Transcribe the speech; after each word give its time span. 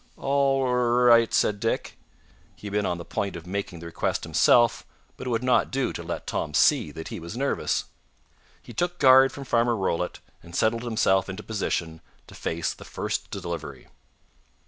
"All 0.17 0.65
r 0.65 1.03
right," 1.03 1.31
said 1.31 1.59
Dick. 1.59 1.95
He 2.55 2.65
had 2.65 2.71
been 2.71 2.87
on 2.87 2.97
the 2.97 3.05
point 3.05 3.35
of 3.35 3.45
making 3.45 3.77
the 3.81 3.85
request 3.85 4.23
himself, 4.23 4.83
but 5.15 5.27
it 5.27 5.29
would 5.29 5.43
not 5.43 5.69
do 5.69 5.93
to 5.93 6.01
let 6.01 6.25
Tom 6.25 6.55
see 6.55 6.89
that 6.89 7.09
he 7.09 7.19
was 7.19 7.37
nervous. 7.37 7.85
He 8.63 8.73
took 8.73 8.97
guard 8.97 9.31
from 9.31 9.43
Farmer 9.45 9.75
Rollitt, 9.75 10.19
and 10.41 10.55
settled 10.55 10.81
himself 10.85 11.29
into 11.29 11.43
position 11.43 12.01
to 12.25 12.33
face 12.33 12.73
the 12.73 12.83
first 12.83 13.29
delivery. 13.29 13.89